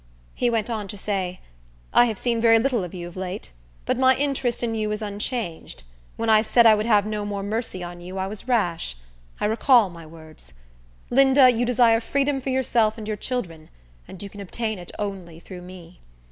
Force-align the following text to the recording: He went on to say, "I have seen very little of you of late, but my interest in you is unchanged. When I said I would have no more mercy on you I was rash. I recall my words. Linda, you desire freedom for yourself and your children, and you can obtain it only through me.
He 0.33 0.49
went 0.49 0.67
on 0.67 0.87
to 0.87 0.97
say, 0.97 1.41
"I 1.93 2.05
have 2.05 2.17
seen 2.17 2.41
very 2.41 2.57
little 2.57 2.83
of 2.83 2.91
you 2.95 3.07
of 3.07 3.15
late, 3.15 3.51
but 3.85 3.99
my 3.99 4.15
interest 4.15 4.63
in 4.63 4.73
you 4.73 4.91
is 4.91 4.99
unchanged. 5.03 5.83
When 6.15 6.27
I 6.27 6.41
said 6.41 6.65
I 6.65 6.73
would 6.73 6.87
have 6.87 7.05
no 7.05 7.23
more 7.23 7.43
mercy 7.43 7.83
on 7.83 8.01
you 8.01 8.17
I 8.17 8.25
was 8.25 8.47
rash. 8.47 8.95
I 9.39 9.45
recall 9.45 9.91
my 9.91 10.07
words. 10.07 10.53
Linda, 11.11 11.51
you 11.51 11.67
desire 11.67 12.01
freedom 12.01 12.41
for 12.41 12.49
yourself 12.49 12.97
and 12.97 13.07
your 13.07 13.15
children, 13.15 13.69
and 14.07 14.23
you 14.23 14.29
can 14.31 14.41
obtain 14.41 14.79
it 14.79 14.91
only 14.97 15.39
through 15.39 15.61
me. 15.61 15.99